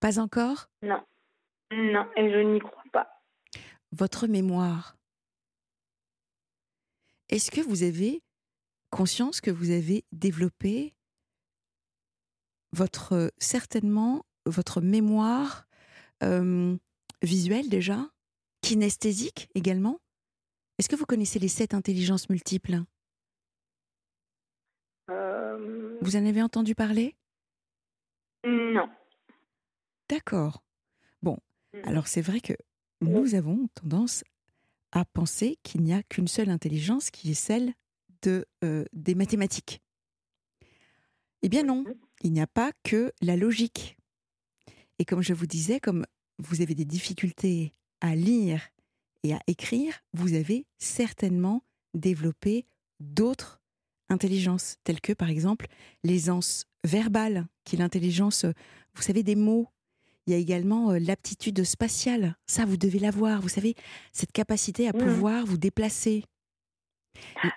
Pas 0.00 0.18
encore? 0.18 0.66
Non. 0.82 1.02
Non, 1.72 2.08
et 2.16 2.30
je 2.30 2.38
n'y 2.38 2.60
crois 2.60 2.82
pas. 2.92 3.22
Votre 3.92 4.26
mémoire. 4.26 4.96
Est-ce 7.28 7.50
que 7.50 7.60
vous 7.60 7.82
avez 7.84 8.22
conscience 8.90 9.40
que 9.40 9.50
vous 9.52 9.70
avez 9.70 10.04
développé 10.12 10.94
votre 12.72 13.32
certainement 13.38 14.24
votre 14.46 14.80
mémoire 14.80 15.66
euh, 16.22 16.76
visuelle 17.22 17.68
déjà, 17.68 18.10
kinesthésique 18.62 19.48
également? 19.54 20.00
Est-ce 20.78 20.88
que 20.88 20.96
vous 20.96 21.06
connaissez 21.06 21.38
les 21.38 21.48
sept 21.48 21.74
intelligences 21.74 22.28
multiples? 22.30 22.82
Euh, 25.10 25.98
Vous 26.00 26.16
en 26.16 26.26
avez 26.26 26.42
entendu 26.42 26.74
parler? 26.74 27.16
Non. 28.44 28.88
D'accord. 30.08 30.62
Bon, 31.72 31.80
mm. 31.80 31.88
alors 31.88 32.06
c'est 32.06 32.20
vrai 32.20 32.40
que 32.40 32.54
nous 33.00 33.34
avons 33.34 33.68
tendance 33.74 34.24
à 34.92 35.04
penser 35.04 35.58
qu'il 35.62 35.82
n'y 35.82 35.92
a 35.92 36.02
qu'une 36.02 36.28
seule 36.28 36.50
intelligence 36.50 37.10
qui 37.10 37.30
est 37.30 37.34
celle 37.34 37.74
de, 38.22 38.44
euh, 38.64 38.84
des 38.92 39.14
mathématiques. 39.14 39.80
Eh 41.42 41.48
bien 41.48 41.62
non, 41.62 41.84
il 42.22 42.32
n'y 42.32 42.40
a 42.40 42.46
pas 42.46 42.72
que 42.82 43.12
la 43.22 43.36
logique. 43.36 43.96
Et 44.98 45.04
comme 45.04 45.22
je 45.22 45.32
vous 45.32 45.46
disais, 45.46 45.80
comme 45.80 46.04
vous 46.38 46.60
avez 46.60 46.74
des 46.74 46.84
difficultés 46.84 47.72
à 48.00 48.14
lire 48.14 48.68
et 49.22 49.32
à 49.32 49.40
écrire, 49.46 50.00
vous 50.12 50.34
avez 50.34 50.66
certainement 50.78 51.62
développé 51.94 52.66
d'autres 52.98 53.60
intelligences, 54.08 54.76
telles 54.84 55.00
que 55.00 55.12
par 55.12 55.30
exemple 55.30 55.66
l'aisance 56.04 56.66
verbale, 56.84 57.46
qui 57.64 57.76
est 57.76 57.78
l'intelligence, 57.78 58.44
vous 58.94 59.02
savez, 59.02 59.22
des 59.22 59.36
mots. 59.36 59.68
Il 60.30 60.34
y 60.34 60.36
a 60.36 60.38
également 60.38 60.92
euh, 60.92 61.00
l'aptitude 61.00 61.64
spatiale, 61.64 62.36
ça 62.46 62.64
vous 62.64 62.76
devez 62.76 63.00
l'avoir, 63.00 63.40
vous 63.40 63.48
savez, 63.48 63.74
cette 64.12 64.30
capacité 64.30 64.86
à 64.86 64.92
mm. 64.92 64.98
pouvoir 64.98 65.44
vous 65.44 65.58
déplacer. 65.58 66.22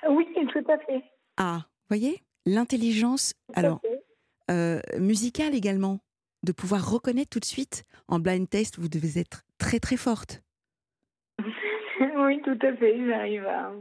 Oui, 0.10 0.26
tout 0.52 0.72
à 0.72 0.80
fait. 0.80 1.04
Ah, 1.38 1.68
voyez 1.88 2.24
L'intelligence, 2.48 3.36
alors, 3.54 3.80
euh, 4.50 4.80
musicale 4.98 5.54
également, 5.54 6.00
de 6.42 6.52
pouvoir 6.52 6.90
reconnaître 6.90 7.30
tout 7.30 7.40
de 7.40 7.46
suite. 7.46 7.84
En 8.08 8.18
blind 8.18 8.50
test, 8.50 8.80
vous 8.80 8.90
devez 8.90 9.20
être 9.20 9.44
très 9.60 9.80
très 9.80 9.96
forte. 9.96 10.42
oui, 11.38 12.42
tout 12.44 12.58
à 12.60 12.76
fait, 12.76 13.08
j'arrive 13.08 13.46
à 13.46 13.72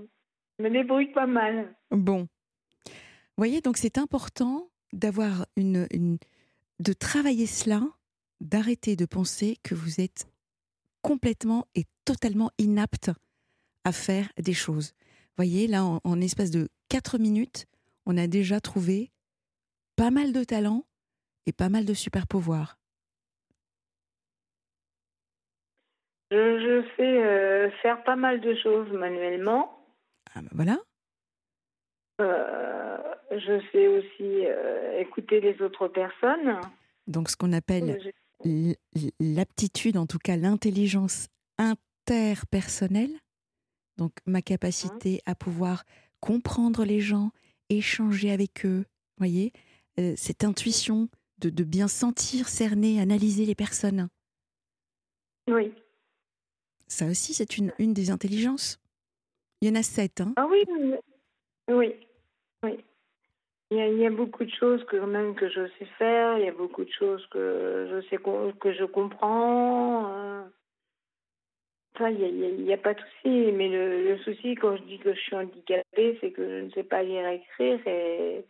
me 0.59 0.69
débrouille 0.69 1.13
pas 1.15 1.27
mal. 1.27 1.75
Bon. 1.91 2.29
Vous 2.85 3.39
voyez, 3.39 3.63
donc 3.63 3.79
c'est 3.79 3.97
important 3.97 4.69
d'avoir 4.93 5.47
une, 5.57 5.87
une, 5.93 6.19
de 6.79 6.93
travailler 6.93 7.47
cela, 7.47 7.81
d'arrêter 8.43 8.97
de 8.97 9.07
penser 9.07 9.57
que 9.63 9.75
vous 9.75 10.01
êtes 10.01 10.27
complètement 11.01 11.67
et 11.75 11.85
totalement 12.05 12.51
inapte 12.59 13.11
à 13.85 13.93
faire 13.93 14.29
des 14.39 14.53
choses. 14.53 14.93
Voyez, 15.37 15.67
là, 15.67 15.85
en, 15.85 16.01
en 16.05 16.21
espace 16.21 16.51
de 16.51 16.69
4 16.89 17.19
minutes, 17.19 17.67
on 18.07 18.17
a 18.17 18.27
déjà 18.27 18.61
trouvé 18.61 19.11
pas 19.97 20.11
mal 20.11 20.33
de 20.33 20.45
talents 20.45 20.85
et 21.47 21.53
pas 21.53 21.69
mal 21.69 21.85
de 21.85 21.95
super 21.95 22.27
pouvoirs. 22.27 22.79
Je, 26.31 26.83
sais 26.97 27.03
euh, 27.03 27.71
faire 27.83 28.03
pas 28.05 28.17
mal 28.17 28.41
de 28.41 28.55
choses 28.55 28.91
manuellement. 28.93 29.87
Ah 30.35 30.41
ben 30.41 30.49
voilà. 30.53 30.79
Euh, 32.23 32.97
je 33.33 33.61
sais 33.71 33.87
aussi 33.87 34.47
euh, 34.47 34.99
écouter 34.99 35.41
les 35.41 35.61
autres 35.61 35.89
personnes. 35.89 36.59
Donc 37.07 37.29
ce 37.29 37.37
qu'on 37.37 37.53
appelle 37.53 38.01
l'aptitude, 39.21 39.97
en 39.97 40.07
tout 40.07 40.19
cas 40.19 40.37
l'intelligence 40.37 41.29
interpersonnelle. 41.59 43.19
Donc 43.99 44.13
ma 44.27 44.43
capacité 44.43 45.21
à 45.27 45.35
pouvoir 45.35 45.85
comprendre 46.21 46.85
les 46.85 47.01
gens, 47.01 47.31
échanger 47.69 48.31
avec 48.31 48.65
eux, 48.65 48.85
voyez, 49.19 49.53
euh, 49.99 50.15
cette 50.17 50.45
intuition 50.45 51.09
de, 51.39 51.51
de, 51.51 51.65
bien 51.65 51.89
sentir, 51.89 52.49
cerner, 52.49 53.01
analyser 53.01 53.45
les 53.45 53.55
personnes. 53.55 54.09
Oui. 55.49 55.73
Ça 56.87 57.07
aussi, 57.07 57.35
c'est 57.35 57.59
une, 57.59 57.73
une 57.79 57.95
des 57.95 58.11
intelligences. 58.11 58.79
Il 59.61 59.69
y 59.69 59.71
en 59.71 59.75
a 59.75 59.83
sept. 59.83 60.21
Hein 60.21 60.33
ah 60.37 60.47
oui, 60.49 60.65
oui, 61.69 61.95
oui. 62.63 62.85
Il 63.73 63.99
y, 63.99 64.07
a, 64.07 64.11
beaucoup 64.11 64.45
de 64.45 64.51
choses 64.51 64.85
que 64.85 64.97
même 64.97 65.35
que 65.35 65.49
je 65.49 65.67
sais 65.79 65.87
faire. 65.97 66.37
Il 66.37 66.45
y 66.45 66.49
a 66.49 66.53
beaucoup 66.53 66.85
de 66.85 66.91
choses 66.91 67.27
que 67.29 67.89
je 67.91 68.07
sais 68.09 68.19
que 68.19 68.73
je 68.75 68.85
comprends. 68.85 70.13
Euh. 70.13 70.43
Enfin, 71.95 72.11
il 72.11 72.65
n'y 72.65 72.73
a, 72.73 72.77
pas 72.77 72.93
de 72.93 73.01
souci. 73.01 73.53
Mais 73.53 73.69
le, 73.69 74.05
le, 74.05 74.19
souci, 74.19 74.57
quand 74.57 74.77
je 74.77 74.83
dis 74.83 74.99
que 74.99 75.15
je 75.15 75.21
suis 75.21 75.37
handicapée, 75.37 76.19
c'est 76.21 76.33
que 76.33 76.47
je 76.47 76.65
ne 76.67 76.71
sais 76.71 76.83
pas 76.83 77.03
lire 77.03 77.27
et 77.27 77.37
écrire. 77.37 77.81
Et, 77.87 78.45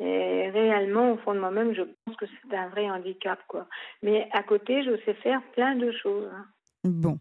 et 0.00 0.50
réellement, 0.50 1.12
au 1.12 1.16
fond 1.18 1.34
de 1.34 1.40
moi-même, 1.40 1.72
je 1.72 1.82
pense 1.82 2.16
que 2.16 2.26
c'est 2.26 2.56
un 2.56 2.68
vrai 2.70 2.90
handicap. 2.90 3.38
quoi. 3.46 3.68
Mais 4.02 4.28
à 4.32 4.42
côté, 4.42 4.82
je 4.82 4.96
sais 5.04 5.14
faire 5.14 5.40
plein 5.52 5.76
de 5.76 5.92
choses. 5.92 6.28
Hein. 6.34 6.46
Bon. 6.82 7.18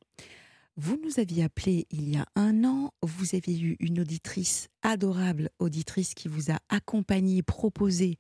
Vous 0.76 1.00
nous 1.04 1.20
aviez 1.20 1.44
appelé 1.44 1.86
il 1.92 2.10
y 2.10 2.18
a 2.18 2.26
un 2.36 2.64
an, 2.64 2.94
vous 3.04 3.36
avez 3.36 3.60
eu 3.60 3.76
une 3.80 4.00
auditrice, 4.00 4.70
adorable 4.82 5.52
auditrice, 5.60 6.16
qui 6.16 6.28
vous 6.28 6.52
a 6.52 6.58
accompagné, 6.70 7.44
proposé 7.44 8.18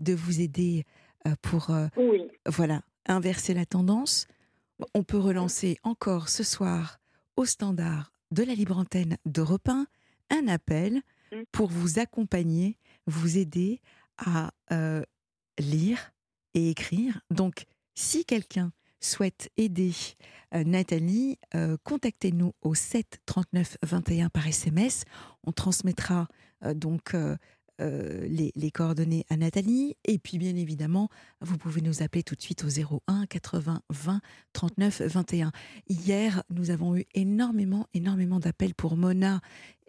de 0.00 0.12
vous 0.12 0.42
aider 0.42 0.84
euh, 1.26 1.34
pour 1.40 1.70
euh, 1.70 1.86
voilà, 2.46 2.82
inverser 3.06 3.54
la 3.54 3.64
tendance. 3.64 4.26
On 4.92 5.02
peut 5.02 5.18
relancer 5.18 5.78
encore 5.82 6.28
ce 6.28 6.42
soir 6.42 6.98
au 7.36 7.46
standard 7.46 8.12
de 8.32 8.42
la 8.42 8.54
libre 8.54 8.76
antenne 8.76 9.16
d'Europe 9.24 9.68
1 9.68 9.86
un 10.30 10.48
appel 10.48 11.00
mm. 11.32 11.42
pour 11.52 11.70
vous 11.70 11.98
accompagner, 11.98 12.76
vous 13.06 13.38
aider 13.38 13.80
à 14.18 14.52
euh, 14.72 15.02
lire 15.58 16.12
et 16.52 16.68
écrire. 16.68 17.20
Donc, 17.30 17.64
si 17.94 18.26
quelqu'un 18.26 18.72
souhaite 19.04 19.50
aider 19.56 19.92
euh, 20.54 20.64
Nathalie, 20.64 21.38
euh, 21.54 21.76
contactez-nous 21.84 22.52
au 22.62 22.74
7 22.74 23.20
39 23.26 23.78
21 23.82 24.28
par 24.28 24.46
SMS. 24.46 25.04
On 25.44 25.52
transmettra 25.52 26.28
donc 26.74 27.14
les, 27.78 28.52
les, 28.54 28.70
coordonnées 28.70 29.24
à 29.30 29.36
Nathalie. 29.36 29.96
Et 30.04 30.18
puis, 30.18 30.38
bien 30.38 30.54
évidemment, 30.56 31.08
vous 31.40 31.58
pouvez 31.58 31.80
nous 31.80 32.02
appeler 32.02 32.22
tout 32.22 32.34
de 32.34 32.42
suite 32.42 32.64
au 32.64 33.00
01 33.08 33.26
80 33.26 33.80
20 33.90 34.20
39 34.52 35.02
21. 35.02 35.52
Hier, 35.88 36.42
nous 36.50 36.70
avons 36.70 36.96
eu 36.96 37.04
énormément, 37.14 37.86
énormément 37.94 38.40
d'appels 38.40 38.74
pour 38.74 38.96
Mona 38.96 39.40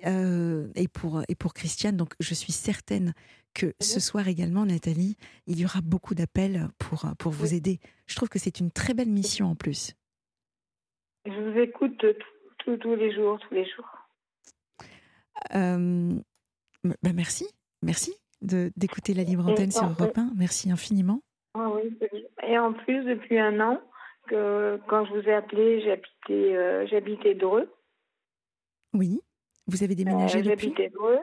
et, 0.03 0.87
pour, 0.91 1.23
et 1.27 1.35
pour 1.35 1.53
Christiane. 1.53 1.97
Donc, 1.97 2.13
je 2.19 2.33
suis 2.33 2.53
certaine 2.53 3.13
que 3.55 3.73
ce 3.79 3.99
soir 3.99 4.27
également, 4.27 4.65
Nathalie, 4.65 5.15
il 5.47 5.59
y 5.59 5.65
aura 5.65 5.81
beaucoup 5.81 6.13
d'appels 6.13 6.67
pour, 6.77 7.05
pour 7.17 7.31
vous 7.31 7.53
aider. 7.53 7.79
Je 8.05 8.15
trouve 8.15 8.29
que 8.29 8.37
c'est 8.37 8.59
une 8.59 8.69
très 8.69 8.93
belle 8.93 9.09
mission 9.09 9.47
en 9.47 9.55
plus. 9.55 9.95
Je 11.25 11.31
vous 11.31 11.59
écoute 11.59 12.05
tous 12.59 12.95
les 12.95 13.13
jours, 13.15 13.39
tous 13.47 13.53
les 13.53 13.65
jours. 13.65 13.89
Euh, 15.55 16.13
bah 16.83 17.13
merci, 17.13 17.47
merci 17.85 18.13
d'écouter 18.41 19.13
la 19.13 19.23
libre 19.23 19.47
antenne 19.47 19.71
sur 19.71 19.85
Europe 19.85 20.17
1. 20.17 20.31
Merci 20.35 20.71
infiniment. 20.71 21.21
Ah 21.53 21.69
oui, 21.69 21.97
et 22.45 22.57
en 22.57 22.73
plus, 22.73 23.05
depuis 23.05 23.39
un 23.39 23.59
an, 23.61 23.79
que 24.27 24.79
quand 24.87 25.05
je 25.05 25.13
vous 25.13 25.29
ai 25.29 25.33
appelé, 25.33 25.81
j'habitais 25.81 26.55
euh, 26.55 26.85
j'habitais 26.87 27.35
Dreux. 27.35 27.71
Oui, 28.93 29.21
vous 29.67 29.83
avez 29.83 29.95
déménagé 29.95 30.39
euh, 30.39 30.41
depuis? 30.41 30.73
J'habitais 30.75 30.89
Dreux. 30.89 31.19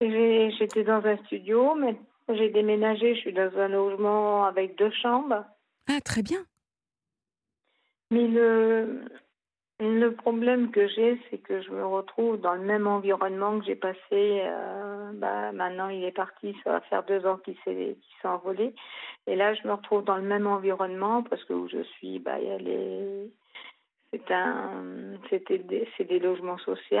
J'étais 0.00 0.84
dans 0.84 1.04
un 1.04 1.16
studio, 1.24 1.74
mais 1.74 1.96
j'ai 2.28 2.50
déménagé. 2.50 3.14
Je 3.16 3.20
suis 3.20 3.32
dans 3.32 3.50
un 3.56 3.68
logement 3.68 4.44
avec 4.44 4.76
deux 4.78 4.92
chambres. 5.02 5.44
Ah, 5.88 6.00
très 6.00 6.22
bien. 6.22 6.44
Mais 8.10 8.28
le, 8.28 9.02
Le 9.80 10.10
problème 10.10 10.72
que 10.72 10.88
j'ai, 10.88 11.20
c'est 11.30 11.38
que 11.38 11.62
je 11.62 11.70
me 11.70 11.86
retrouve 11.86 12.40
dans 12.40 12.54
le 12.54 12.62
même 12.62 12.88
environnement 12.88 13.60
que 13.60 13.64
j'ai 13.64 13.76
passé. 13.76 13.98
Euh, 14.12 15.12
bah, 15.14 15.52
maintenant, 15.52 15.88
il 15.88 16.02
est 16.02 16.10
parti, 16.10 16.56
ça 16.64 16.72
va 16.72 16.80
faire 16.80 17.04
deux 17.04 17.24
ans 17.26 17.36
qu'il 17.36 17.56
s'est 17.64 17.96
envolé. 18.24 18.74
Et 19.28 19.36
là, 19.36 19.54
je 19.54 19.66
me 19.68 19.74
retrouve 19.74 20.02
dans 20.04 20.16
le 20.16 20.22
même 20.22 20.48
environnement 20.48 21.22
parce 21.22 21.44
que 21.44 21.52
où 21.52 21.68
je 21.68 21.84
suis, 21.84 22.18
bah, 22.18 22.40
il 22.40 22.48
y 22.48 22.50
a 22.50 22.58
les... 22.58 23.30
c'est 24.10 24.32
un, 24.32 24.82
c'était 25.30 25.58
des, 25.58 25.88
des 25.98 26.18
logements 26.18 26.58
sociaux. 26.58 26.98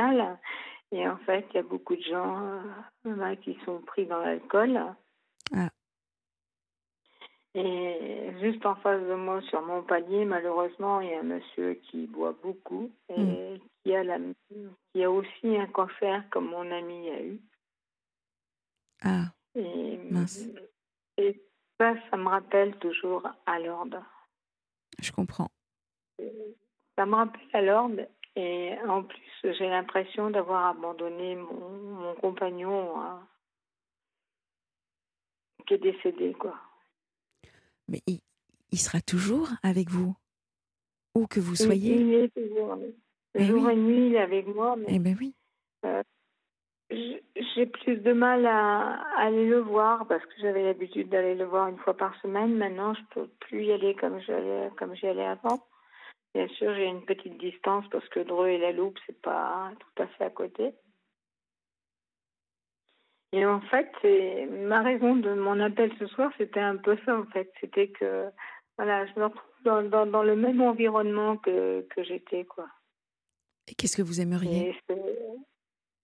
Et 0.92 1.06
en 1.08 1.16
fait, 1.18 1.46
il 1.50 1.56
y 1.56 1.58
a 1.58 1.62
beaucoup 1.62 1.96
de 1.96 2.02
gens 2.02 2.60
euh, 3.06 3.34
qui 3.42 3.58
sont 3.64 3.80
pris 3.80 4.06
dans 4.06 4.20
l'alcool. 4.20 4.78
Ah. 5.52 5.68
Et 7.60 8.38
juste 8.40 8.64
en 8.64 8.76
face 8.76 9.02
de 9.02 9.14
moi, 9.14 9.42
sur 9.42 9.60
mon 9.62 9.82
palier, 9.82 10.24
malheureusement, 10.24 11.00
il 11.00 11.10
y 11.10 11.14
a 11.14 11.20
un 11.20 11.24
monsieur 11.24 11.74
qui 11.74 12.06
boit 12.06 12.36
beaucoup 12.40 12.92
et 13.08 13.20
mm. 13.20 13.58
qui, 13.82 13.94
a 13.96 14.04
la, 14.04 14.18
qui 14.92 15.02
a 15.02 15.10
aussi 15.10 15.56
un 15.56 15.66
cancer 15.66 16.22
comme 16.30 16.50
mon 16.50 16.70
ami 16.70 17.10
a 17.10 17.20
eu. 17.20 17.40
Ah. 19.02 19.24
Et, 19.56 19.98
mince. 20.08 20.46
Et 21.16 21.42
ça, 21.80 21.94
ça 22.08 22.16
me 22.16 22.28
rappelle 22.28 22.76
toujours 22.76 23.28
à 23.44 23.58
l'ordre. 23.58 24.04
Je 25.00 25.10
comprends. 25.10 25.48
Ça 26.96 27.06
me 27.06 27.14
rappelle 27.16 27.48
à 27.54 27.62
l'ordre 27.62 28.02
et 28.36 28.76
en 28.86 29.02
plus, 29.02 29.18
j'ai 29.42 29.68
l'impression 29.68 30.30
d'avoir 30.30 30.66
abandonné 30.66 31.34
mon, 31.34 31.70
mon 31.70 32.14
compagnon 32.14 33.00
hein, 33.00 33.26
qui 35.66 35.74
est 35.74 35.78
décédé, 35.78 36.34
quoi. 36.34 36.54
Mais 37.88 38.00
il, 38.06 38.78
sera 38.78 39.00
toujours 39.00 39.48
avec 39.62 39.88
vous, 39.90 40.14
où 41.14 41.26
que 41.26 41.40
vous 41.40 41.56
soyez. 41.56 41.96
Il, 41.96 42.14
est 42.14 42.34
toujours. 42.34 42.78
Eh 43.34 43.44
jour 43.44 43.70
et 43.70 43.76
nuit, 43.76 44.08
il 44.08 44.14
est 44.14 44.20
avec 44.20 44.46
moi. 44.46 44.76
Mais, 44.76 44.86
eh 44.90 44.98
ben 44.98 45.16
oui. 45.18 45.34
Euh, 45.84 46.02
j'ai 46.90 47.66
plus 47.66 47.96
de 47.98 48.12
mal 48.12 48.46
à, 48.46 49.00
aller 49.16 49.46
le 49.46 49.60
voir 49.60 50.06
parce 50.06 50.24
que 50.24 50.40
j'avais 50.40 50.64
l'habitude 50.64 51.08
d'aller 51.08 51.34
le 51.34 51.44
voir 51.44 51.68
une 51.68 51.78
fois 51.78 51.96
par 51.96 52.18
semaine. 52.20 52.56
Maintenant, 52.56 52.94
je 52.94 53.00
peux 53.14 53.28
plus 53.40 53.64
y 53.64 53.72
aller 53.72 53.94
comme 53.94 54.20
j'allais 54.20 54.70
comme 54.78 54.94
j'y 54.94 55.06
allais 55.06 55.26
avant. 55.26 55.60
Bien 56.34 56.48
sûr, 56.48 56.74
j'ai 56.74 56.84
une 56.84 57.04
petite 57.04 57.38
distance 57.38 57.84
parce 57.90 58.08
que 58.10 58.20
Dreux 58.20 58.48
et 58.48 58.58
la 58.58 58.72
Loupe, 58.72 58.98
c'est 59.06 59.20
pas 59.20 59.72
tout 59.78 60.02
à 60.02 60.06
fait 60.06 60.24
à 60.24 60.30
côté. 60.30 60.74
Et 63.32 63.44
en 63.44 63.60
fait, 63.60 63.90
c'est 64.00 64.46
ma 64.46 64.82
raison 64.82 65.16
de 65.16 65.34
mon 65.34 65.60
appel 65.60 65.92
ce 65.98 66.06
soir, 66.06 66.30
c'était 66.38 66.60
un 66.60 66.76
peu 66.76 66.96
ça 67.04 67.18
en 67.18 67.26
fait. 67.26 67.50
C'était 67.60 67.88
que 67.88 68.26
voilà, 68.78 69.06
je 69.06 69.18
me 69.18 69.24
retrouve 69.24 69.90
dans, 69.90 70.06
dans, 70.06 70.22
le 70.22 70.36
même 70.36 70.60
environnement 70.60 71.36
que, 71.36 71.86
que 71.94 72.02
j'étais 72.04 72.44
quoi. 72.44 72.66
Et 73.70 73.74
qu'est-ce 73.74 73.96
que 73.96 74.02
vous 74.02 74.20
aimeriez? 74.20 74.74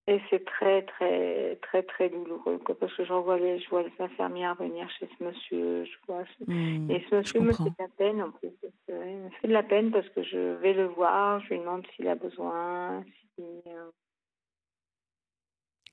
Et 0.06 0.20
c'est 0.28 0.44
très 0.44 0.82
très 0.82 1.56
très 1.62 1.82
très 1.82 2.10
douloureux 2.10 2.58
quoi, 2.58 2.78
parce 2.78 2.94
que 2.94 3.06
j'en 3.06 3.22
vois 3.22 3.38
les, 3.38 3.58
je 3.58 3.70
vois 3.70 3.82
les 3.82 3.92
infirmières 3.98 4.54
venir 4.56 4.86
chez 4.98 5.08
ce 5.18 5.24
monsieur, 5.24 5.86
je 5.86 5.96
vois. 6.06 6.24
Mmh, 6.46 6.90
et 6.90 7.06
ce 7.08 7.14
monsieur 7.14 7.40
me 7.40 7.52
fait 7.52 7.62
de 7.62 7.74
la 7.78 7.88
peine 7.96 8.20
en 8.20 8.30
plus. 8.30 8.50
Il 8.88 8.94
me 8.94 9.30
fait 9.40 9.48
de 9.48 9.52
la 9.54 9.62
peine 9.62 9.90
parce 9.90 10.08
que 10.10 10.22
je 10.22 10.56
vais 10.56 10.74
le 10.74 10.88
voir, 10.88 11.40
je 11.40 11.54
lui 11.54 11.60
demande 11.60 11.86
s'il 11.96 12.06
a 12.08 12.16
besoin, 12.16 13.02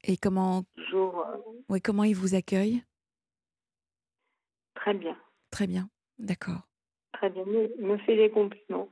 et 0.04 0.18
comment, 0.18 0.64
Toujours, 0.76 1.26
euh, 1.28 1.38
oui, 1.70 1.82
comment 1.82 2.04
il 2.04 2.16
vous 2.16 2.36
accueille 2.36 2.84
Très 4.76 4.94
bien. 4.94 5.18
Très 5.52 5.68
bien, 5.68 5.90
d'accord. 6.18 6.62
Très 7.14 7.30
bien, 7.30 7.44
il 7.46 7.86
me 7.86 7.98
fait 8.00 8.16
des 8.16 8.32
compliments. 8.32 8.90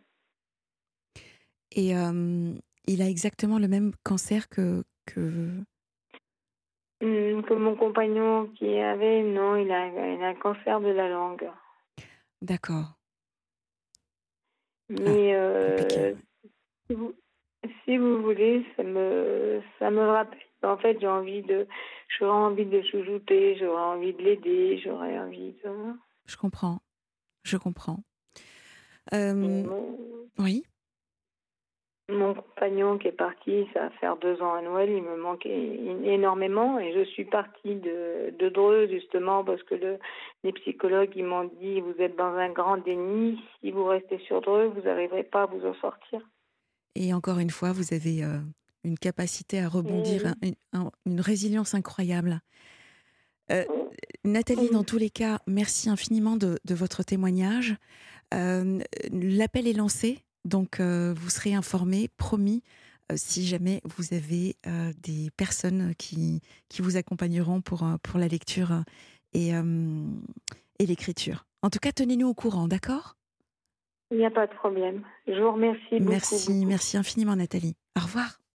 Et 1.71 1.95
euh, 1.95 2.53
il 2.85 3.01
a 3.01 3.09
exactement 3.09 3.59
le 3.59 3.67
même 3.67 3.93
cancer 4.03 4.49
que... 4.49 4.83
que... 5.05 5.63
Hum, 7.01 7.43
que 7.43 7.53
mon 7.53 7.75
compagnon 7.75 8.47
qui 8.55 8.77
avait, 8.77 9.23
non, 9.23 9.55
il 9.55 9.71
a, 9.71 9.87
il 9.87 10.21
a 10.21 10.27
un 10.27 10.35
cancer 10.35 10.81
de 10.81 10.89
la 10.89 11.07
langue. 11.07 11.49
D'accord. 12.41 12.99
Mais 14.89 15.33
ah, 15.33 15.39
euh, 15.39 16.15
si, 16.87 16.93
vous, 16.95 17.13
si, 17.85 17.97
vous, 17.97 18.21
voulez, 18.21 18.65
ça 18.75 18.83
me, 18.83 19.61
ça 19.77 19.91
me 19.91 20.01
rappelle 20.01 20.48
en 20.63 20.77
fait, 20.77 20.97
j'ai 20.99 21.07
envie 21.07 21.41
de, 21.41 21.67
j'aurais 22.17 22.31
envie 22.31 22.65
de 22.65 22.81
chouchouter, 22.81 23.57
j'aurais 23.57 23.81
envie 23.81 24.13
de 24.13 24.21
l'aider, 24.21 24.79
j'aurais 24.83 25.17
envie 25.19 25.53
de. 25.63 25.69
Je 26.25 26.37
comprends, 26.37 26.79
je 27.43 27.57
comprends. 27.57 28.03
Euh, 29.13 29.65
oui. 30.37 30.63
Mon 32.09 32.33
compagnon 32.33 32.97
qui 32.97 33.07
est 33.07 33.11
parti, 33.11 33.67
ça 33.71 33.81
va 33.81 33.89
faire 33.91 34.17
deux 34.17 34.41
ans 34.41 34.55
à 34.55 34.61
Noël, 34.63 34.89
il 34.89 35.03
me 35.03 35.15
manque 35.15 35.45
énormément 35.45 36.79
et 36.79 36.91
je 36.91 37.03
suis 37.05 37.25
partie 37.25 37.75
de, 37.75 38.33
de 38.37 38.49
Dreux 38.49 38.87
justement 38.87 39.43
parce 39.43 39.61
que 39.61 39.75
le, 39.75 39.99
les 40.43 40.51
psychologues 40.53 41.11
ils 41.15 41.23
m'ont 41.23 41.51
dit 41.61 41.81
vous 41.81 41.93
êtes 41.99 42.15
dans 42.15 42.33
un 42.33 42.49
grand 42.49 42.77
déni, 42.77 43.39
si 43.61 43.69
vous 43.69 43.85
restez 43.85 44.17
sur 44.25 44.41
Dreux, 44.41 44.69
vous 44.69 44.81
n'arriverez 44.81 45.23
pas 45.23 45.43
à 45.43 45.45
vous 45.45 45.63
en 45.67 45.75
sortir. 45.75 46.21
Et 46.95 47.13
encore 47.13 47.37
une 47.37 47.51
fois, 47.51 47.71
vous 47.71 47.93
avez 47.93 48.23
euh, 48.23 48.39
une 48.83 48.97
capacité 48.97 49.59
à 49.59 49.67
rebondir, 49.67 50.33
une, 51.05 51.21
résilience 51.21 51.73
incroyable. 51.73 52.41
Euh, 53.51 53.65
Nathalie, 54.23 54.69
dans 54.69 54.83
tous 54.83 54.97
les 54.97 55.09
cas, 55.09 55.39
merci 55.47 55.89
infiniment 55.89 56.37
de, 56.37 56.59
votre 56.69 57.03
témoignage. 57.03 57.75
Euh, 58.33 58.79
l'appel 59.11 59.67
est 59.67 59.73
lancé, 59.73 60.19
donc 60.45 60.79
euh, 60.79 61.13
vous 61.15 61.29
serez 61.29 61.53
informés, 61.53 62.09
promis, 62.17 62.63
si 63.15 63.45
jamais 63.45 63.81
vous 63.85 64.13
avez 64.13 64.55
des 65.01 65.31
personnes 65.35 65.95
qui, 65.97 66.41
qui 66.67 66.83
vous 66.83 66.95
accompagneront 66.95 67.59
pour, 67.59 67.83
pour 68.03 68.19
la 68.19 68.27
lecture 68.27 68.83
et, 69.33 69.49
et 69.49 70.85
l'écriture. 70.85 71.47
En 71.63 71.71
tout 71.71 71.79
cas, 71.79 71.91
tenez-nous 71.91 72.27
au 72.27 72.35
courant, 72.35 72.67
d'accord? 72.67 73.15
Il 74.11 74.17
n'y 74.17 74.25
a 74.25 74.31
pas 74.31 74.47
de 74.47 74.53
problème. 74.53 75.03
Je 75.27 75.39
vous 75.39 75.51
remercie 75.51 75.81
beaucoup. 75.91 76.09
Merci, 76.09 76.65
merci 76.65 76.97
infiniment, 76.97 77.35
Nathalie. 77.35 77.75
Au 77.97 78.01
revoir. 78.01 78.39